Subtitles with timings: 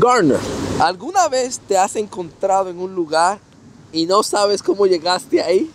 [0.00, 0.38] Garner,
[0.80, 3.38] ¿alguna vez te has encontrado en un lugar
[3.92, 5.70] y no sabes cómo llegaste ahí?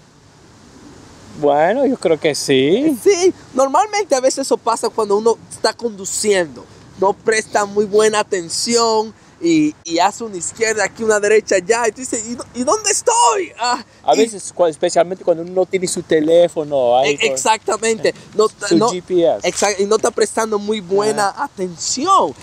[1.39, 2.97] Bueno, yo creo que sí.
[3.03, 6.65] Sí, normalmente a veces eso pasa cuando uno está conduciendo,
[6.99, 11.91] no presta muy buena atención y, y hace una izquierda aquí, una derecha allá, y
[11.91, 13.51] tú dices, ¿y, dó- y dónde estoy?
[13.59, 16.97] Ah, A y- veces, especialmente cuando uno no tiene su teléfono.
[16.97, 19.47] ahí exactamente, no, Su no- GPS.
[19.47, 22.33] exact- y no está prestando muy buena atención.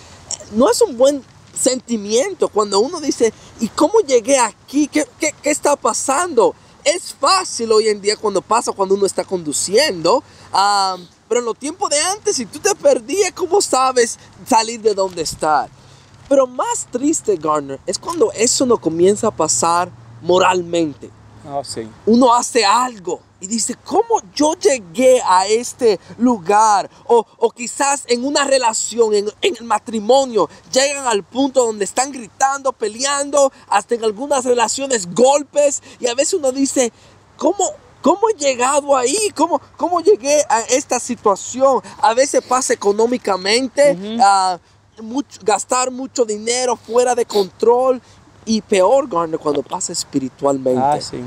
[0.54, 1.24] No es un buen
[1.62, 4.88] sentimiento cuando uno dice, ¿y cómo llegué aquí?
[4.88, 6.54] ¿Qué, qué, qué está pasando?
[6.84, 10.22] Es fácil hoy en día cuando pasa cuando uno está conduciendo,
[11.28, 15.22] pero en los tiempos de antes, si tú te perdías, ¿cómo sabes salir de donde
[15.22, 15.70] estar?
[16.28, 19.90] Pero más triste, Garner, es cuando eso no comienza a pasar
[20.22, 21.10] moralmente
[21.46, 21.88] Ah, sí.
[22.06, 26.88] uno hace algo y dice, ¿cómo yo llegué a este lugar?
[27.08, 32.12] O, o quizás en una relación, en, en el matrimonio, llegan al punto donde están
[32.12, 35.82] gritando, peleando, hasta en algunas relaciones golpes.
[35.98, 36.92] Y a veces uno dice,
[37.36, 37.68] ¿cómo,
[38.00, 39.18] cómo he llegado ahí?
[39.34, 41.82] ¿Cómo, ¿Cómo llegué a esta situación?
[42.00, 43.96] A veces pasa económicamente,
[45.02, 48.00] mucho- gastar mucho dinero fuera de control.
[48.44, 51.22] Y peor, Garner, cuando pasa espiritualmente Ah, sí.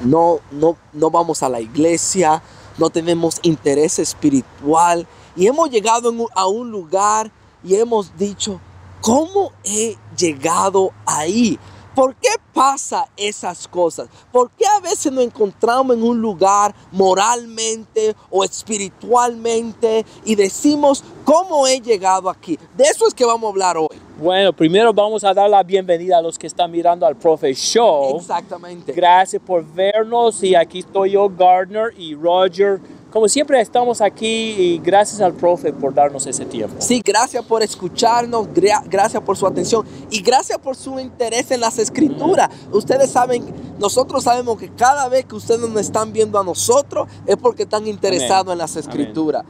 [0.00, 2.42] No, no, no vamos a la iglesia,
[2.78, 7.30] no tenemos interés espiritual y hemos llegado a un lugar
[7.62, 8.60] y hemos dicho,
[9.00, 11.58] ¿cómo he llegado ahí?
[11.94, 14.08] ¿Por qué pasa esas cosas?
[14.30, 21.66] ¿Por qué a veces nos encontramos en un lugar moralmente o espiritualmente y decimos, ¿cómo
[21.66, 22.58] he llegado aquí?
[22.76, 23.98] De eso es que vamos a hablar hoy.
[24.18, 28.18] Bueno, primero vamos a dar la bienvenida a los que están mirando al Profe Show.
[28.18, 28.92] Exactamente.
[28.92, 32.80] Gracias por vernos y aquí estoy yo, Gardner y Roger.
[33.12, 36.76] Como siempre estamos aquí y gracias al Profe por darnos ese tiempo.
[36.78, 41.60] Sí, gracias por escucharnos, gra- gracias por su atención y gracias por su interés en
[41.60, 42.48] las escrituras.
[42.72, 43.44] Ustedes saben,
[43.80, 47.88] nosotros sabemos que cada vez que ustedes nos están viendo a nosotros es porque están
[47.88, 49.44] interesados en las escrituras.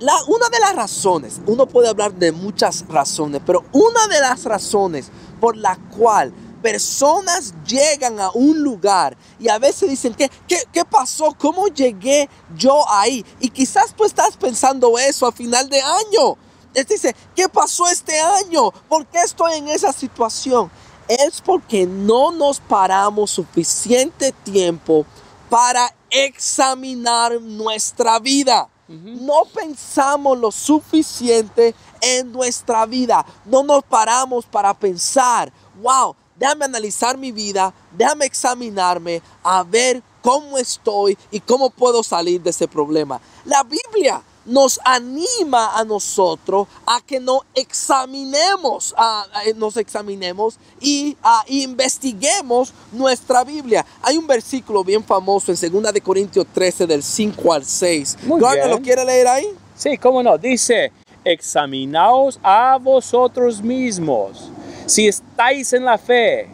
[0.00, 4.44] La, una de las razones, uno puede hablar de muchas razones, pero una de las
[4.44, 6.32] razones por la cual
[6.64, 11.36] personas llegan a un lugar y a veces dicen, ¿qué, qué, qué pasó?
[11.38, 12.26] ¿Cómo llegué
[12.56, 13.22] yo ahí?
[13.38, 16.38] Y quizás tú estás pensando eso a final de año.
[16.72, 18.70] Él dice, ¿qué pasó este año?
[18.88, 20.70] ¿Por qué estoy en esa situación?
[21.06, 25.04] Es porque no nos paramos suficiente tiempo
[25.50, 28.70] para examinar nuestra vida.
[28.88, 33.24] No pensamos lo suficiente en nuestra vida.
[33.44, 35.52] No nos paramos para pensar,
[35.82, 42.40] wow, déjame analizar mi vida, déjame examinarme, a ver cómo estoy y cómo puedo salir
[42.42, 43.20] de ese problema.
[43.44, 51.16] La Biblia nos anima a nosotros a que nos examinemos, a- a- nos examinemos y
[51.22, 53.84] a investiguemos nuestra Biblia.
[54.02, 58.18] Hay un versículo bien famoso en 2 de Corintios 13 del 5 al 6.
[58.24, 58.68] Muy Garner.
[58.68, 59.46] ¿lo quiere leer ahí?
[59.76, 60.36] Sí, cómo no.
[60.36, 60.92] Dice,
[61.24, 64.50] examinaos a vosotros mismos.
[64.86, 66.48] Si estáis en la fe,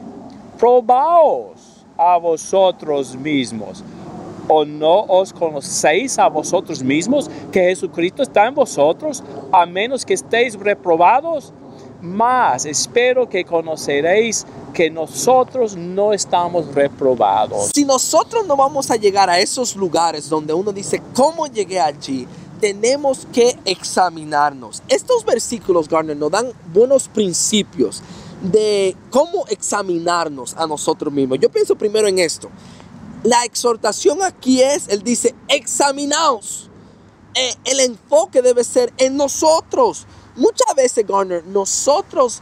[0.59, 3.83] probaos a vosotros mismos.
[4.47, 10.15] ¿O no os conocéis a vosotros mismos que Jesucristo está en vosotros, a menos que
[10.15, 11.53] estéis reprobados?
[12.01, 17.71] Más espero que conoceréis que nosotros no estamos reprobados.
[17.75, 22.27] Si nosotros no vamos a llegar a esos lugares donde uno dice, ¿cómo llegué allí?
[22.61, 24.83] Tenemos que examinarnos.
[24.89, 28.03] Estos versículos, Garner, nos dan buenos principios
[28.43, 31.39] de cómo examinarnos a nosotros mismos.
[31.41, 32.51] Yo pienso primero en esto.
[33.23, 36.71] La exhortación aquí es, él dice, examinaos.
[37.35, 40.07] Eh, el enfoque debe ser en nosotros.
[40.37, 42.41] Muchas veces, Garner, nosotros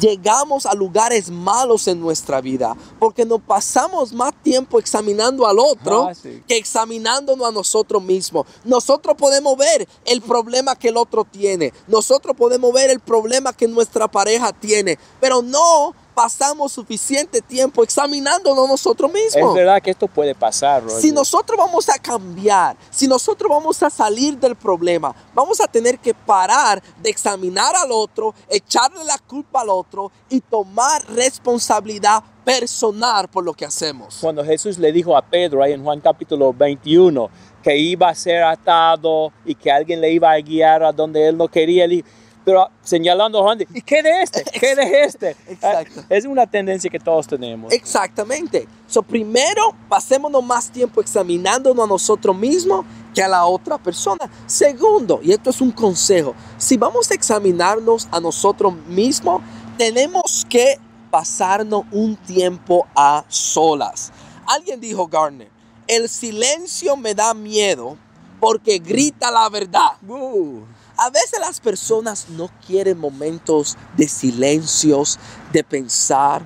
[0.00, 6.08] llegamos a lugares malos en nuestra vida porque nos pasamos más tiempo examinando al otro
[6.08, 6.42] Ah, sí.
[6.46, 8.46] que examinándonos a nosotros mismos.
[8.64, 13.68] Nosotros podemos ver el problema que el otro tiene, nosotros podemos ver el problema que
[13.68, 19.54] nuestra pareja tiene, pero no pasamos suficiente tiempo examinándonos nosotros Es mismos.
[19.54, 21.00] verdad que esto puede pasar, Roger.
[21.00, 25.96] Si nosotros vamos a cambiar, si nosotros vamos a salir del problema, vamos a tener
[26.00, 33.28] que parar de examinar al otro, echarle la culpa al otro y tomar responsabilidad personal
[33.28, 34.18] por lo que hacemos.
[34.20, 37.30] Cuando Jesús le dijo a Pedro ahí en Juan capítulo 21
[37.62, 41.36] que iba a ser atado y que alguien le iba a guiar a donde él
[41.36, 42.08] no quería, él dijo,
[42.48, 44.42] pero señalando a gente, ¿y qué de este?
[44.42, 45.36] ¿Qué de este?
[45.48, 46.00] Exacto.
[46.00, 47.70] Ah, Es una tendencia que todos tenemos.
[47.74, 48.66] Exactamente.
[48.86, 54.30] So, primero, pasémonos más tiempo examinándonos a nosotros mismos que a la otra persona.
[54.46, 59.42] Segundo, y esto es un consejo, si vamos a examinarnos a nosotros mismos,
[59.76, 60.78] tenemos que
[61.10, 64.10] pasarnos un tiempo a solas.
[64.46, 65.50] Alguien dijo, Garner,
[65.86, 67.98] el silencio me da miedo
[68.40, 69.98] porque grita la verdad.
[70.08, 70.62] Uh,
[71.00, 75.20] A veces las personas no quieren momentos de silencios,
[75.52, 76.42] de pensar,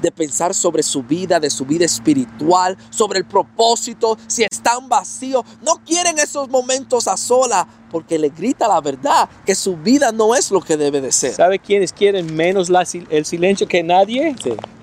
[0.00, 5.44] de pensar sobre su vida, de su vida espiritual, sobre el propósito, si están vacíos.
[5.62, 10.34] No quieren esos momentos a sola porque le grita la verdad que su vida no
[10.34, 11.32] es lo que debe de ser.
[11.34, 14.34] ¿Sabe quiénes quieren menos la el silencio que nadie?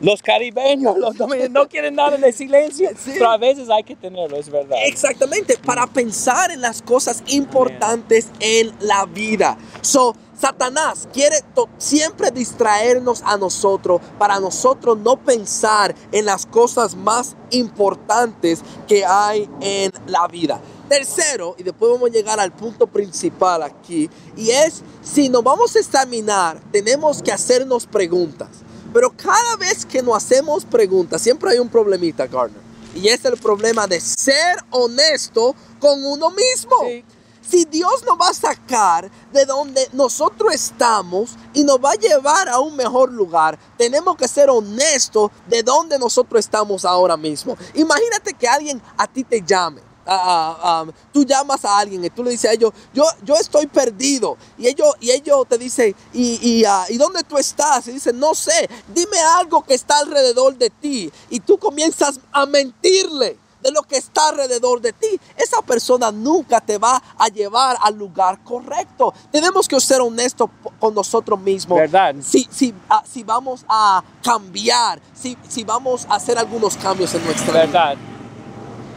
[0.02, 1.16] Los caribeños, los
[1.50, 3.12] no quieren nada de silencio, Sí.
[3.14, 4.78] pero a veces hay que tenerlo, es verdad.
[4.86, 9.58] Exactamente, para pensar en las cosas importantes en la vida.
[9.82, 11.44] So, Satanás quiere
[11.78, 19.50] siempre distraernos a nosotros para nosotros no pensar en las cosas más importantes que hay
[19.62, 20.60] en la vida.
[20.90, 25.76] Tercero, y después vamos a llegar al punto principal aquí, y es, si nos vamos
[25.76, 28.50] a examinar, tenemos que hacernos preguntas.
[28.94, 32.62] Pero cada vez que nos hacemos preguntas, siempre hay un problemita, Gardner.
[32.94, 36.78] Y es el problema de ser honesto con uno mismo.
[36.86, 37.04] Sí.
[37.50, 42.50] Si Dios nos va a sacar de donde nosotros estamos y nos va a llevar
[42.50, 47.58] a un mejor lugar, tenemos que ser honestos de donde nosotros estamos ahora mismo.
[47.76, 49.82] Imagínate que alguien a ti te llame.
[50.08, 54.38] ah, tú llamas a alguien y tú le dices a ellos, yo, yo estoy perdido.
[54.58, 57.88] Y ellos, y ellos te dicen, ¿y, y, ah, ¿y dónde tú estás?
[57.88, 61.12] Y dicen, no sé, dime algo que está alrededor de ti.
[61.30, 65.20] Y tú comienzas a mentirle de lo que está alrededor de ti.
[65.36, 69.12] Esa persona nunca te va a llevar al lugar correcto.
[69.32, 71.80] Tenemos que ser honestos con nosotros mismos.
[71.80, 72.16] ¿Verdad?
[72.22, 77.26] Si, si, ah, si vamos a cambiar, si, si vamos a hacer algunos cambios en
[77.26, 77.66] nuestra vida.
[77.66, 77.96] ¿Verdad?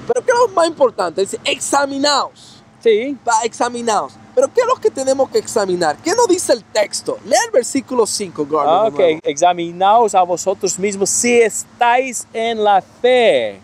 [0.07, 1.23] Pero ¿qué es lo más importante?
[1.23, 2.63] Dice, examinaos.
[2.83, 3.17] Sí.
[3.27, 4.13] Va, examinaos.
[4.35, 5.97] Pero ¿qué es lo que tenemos que examinar?
[5.97, 7.19] ¿Qué nos dice el texto?
[7.25, 8.69] Lea el versículo 5, Gordon.
[8.69, 9.21] Ah, Ok, nuevo.
[9.25, 13.61] examinaos a vosotros mismos si estáis en la fe.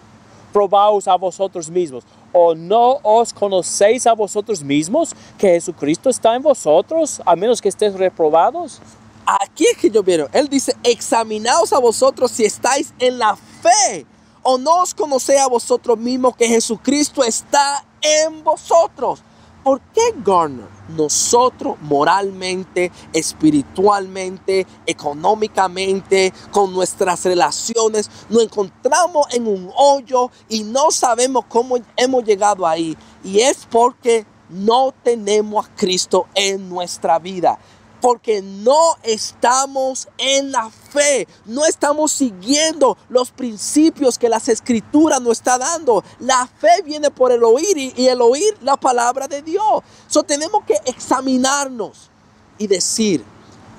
[0.55, 2.05] Probaos a vosotros mismos.
[2.33, 7.69] ¿O no os conocéis a vosotros mismos que Jesucristo está en vosotros, a menos que
[7.69, 8.81] estéis reprobados?
[9.27, 10.29] Aquí es que yo vieron.
[10.33, 14.06] Él dice, examinaos a vosotros si estáis en la fe.
[14.45, 19.25] O no os conocéis a vosotros mismos que Jesucristo está en vosotros.
[19.65, 20.67] ¿Por qué Garner?
[20.89, 31.47] Nosotros moralmente, espiritualmente, económicamente, con nuestras relaciones, nos encontramos en un hoyo y no sabemos
[31.49, 32.95] cómo hemos llegado ahí.
[33.25, 37.59] Y es porque no tenemos a Cristo en nuestra vida
[38.05, 45.39] porque no estamos en la fe, no estamos siguiendo los principios que las escrituras nos
[45.39, 46.05] está dando.
[46.19, 49.83] La fe viene por el oír y, el oír la palabra de Dios.
[50.06, 52.11] So tenemos que examinarnos
[52.59, 53.25] y decir,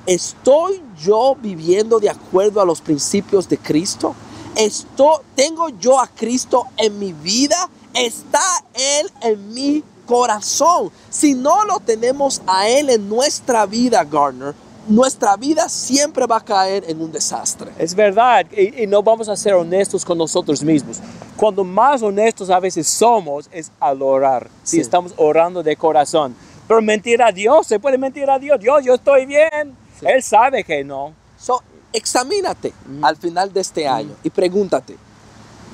[0.08, 4.16] ¿estoy yo viviendo de acuerdo a los principios de Cristo?
[4.56, 7.70] ¿Esto, ¿Tengo yo a Cristo en mi vida?
[7.94, 8.42] ¿Está
[8.74, 10.92] Él en mi corazón?
[11.10, 14.54] Si no lo tenemos a Él en nuestra vida, Garner,
[14.88, 17.72] nuestra vida siempre va a caer en un desastre.
[17.80, 21.00] Es verdad, y, y no vamos a ser honestos con nosotros mismos.
[21.36, 26.36] Cuando más honestos a veces somos es al orar, si estamos orando de corazón.
[26.68, 28.60] Pero mentir a Dios, se puede mentir a Dios.
[28.60, 29.76] Dios, yo estoy bien.
[30.00, 30.06] Sí.
[30.08, 31.14] Él sabe que no.
[31.38, 31.62] So,
[31.94, 34.98] examínate al final de este año y pregúntate,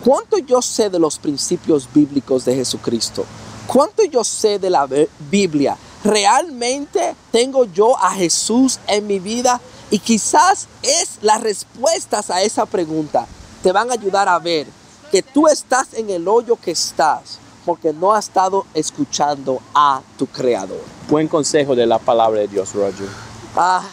[0.04, 3.26] ¿cuánto yo sé de los principios bíblicos de Jesucristo?
[3.72, 5.78] ¿Cuánto yo sé de la Bi- Biblia?
[6.04, 9.62] ¿Realmente tengo yo a Jesús en mi vida?
[9.90, 13.26] Y quizás es las respuestas a esa pregunta
[13.64, 14.68] te van a ayudar a ver
[15.12, 20.26] que tú estás en el hoyo que estás porque no has estado escuchando a tu
[20.28, 20.82] creador.
[21.10, 23.08] Buen consejo de la palabra de Dios, Roger.
[23.56, 23.84] Ah,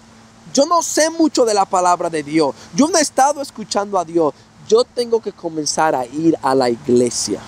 [0.53, 2.55] yo no sé mucho de la palabra de Dios.
[2.75, 4.35] Yo no he estado escuchando a Dios.
[4.69, 7.41] Yo tengo que comenzar a ir a la iglesia.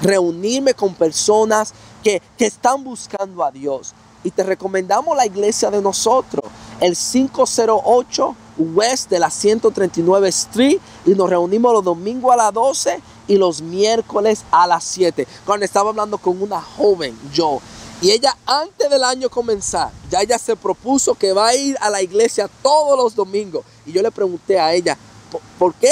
[0.00, 1.72] Reunirme con personas
[2.02, 3.94] que, que están buscando a Dios.
[4.24, 6.44] Y te recomendamos la iglesia de nosotros.
[6.80, 13.00] el 508 West de la 139 Street y nos reunimos los domingos a las 12
[13.28, 15.26] y los miércoles a las 7.
[15.44, 17.60] Cuando estaba hablando con una joven, yo,
[18.02, 21.88] y ella antes del año comenzar, ya ella se propuso que va a ir a
[21.88, 23.64] la iglesia todos los domingos.
[23.86, 24.96] Y yo le pregunté a ella,
[25.30, 25.90] "¿Por- ¿por qué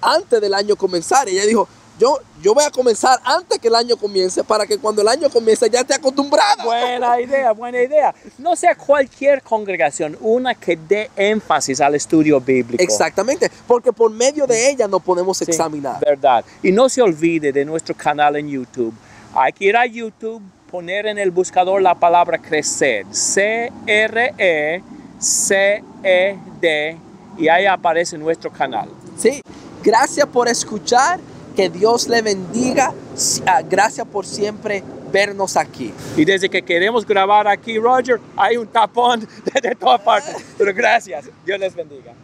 [0.00, 1.28] antes del año comenzar?
[1.28, 4.76] Y ella dijo, yo, yo voy a comenzar antes que el año comience para que
[4.78, 6.64] cuando el año comience ya esté acostumbrada.
[6.64, 8.12] Buena idea, buena idea.
[8.38, 12.82] No sea cualquier congregación, una que dé énfasis al estudio bíblico.
[12.82, 16.00] Exactamente, porque por medio de ella nos podemos Sí, examinar.
[16.00, 16.44] Verdad.
[16.62, 18.94] Y no se olvide de nuestro canal en YouTube.
[19.34, 20.42] Hay que ir a YouTube,
[20.72, 23.04] poner en el buscador la palabra crecer.
[23.10, 23.76] C-R-E-C-E-D.
[27.38, 28.88] Y ahí aparece nuestro canal.
[29.18, 29.42] Sí,
[29.84, 31.20] gracias por escuchar,
[31.54, 32.94] que Dios le bendiga,
[33.46, 35.92] Ah, gracias por siempre vernos aquí.
[36.16, 40.34] Y desde que queremos grabar aquí, Roger, hay un tapón de, de todas partes.
[40.56, 41.26] Pero gracias.
[41.44, 42.14] Dios les bendiga.